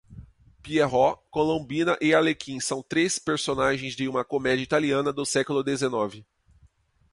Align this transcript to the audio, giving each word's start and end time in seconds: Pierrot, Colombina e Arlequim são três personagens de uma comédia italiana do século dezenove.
Pierrot, 0.63 1.19
Colombina 1.29 1.95
e 2.01 2.11
Arlequim 2.15 2.59
são 2.59 2.81
três 2.81 3.19
personagens 3.19 3.95
de 3.95 4.07
uma 4.07 4.25
comédia 4.25 4.63
italiana 4.63 5.13
do 5.13 5.23
século 5.27 5.63
dezenove. 5.63 6.25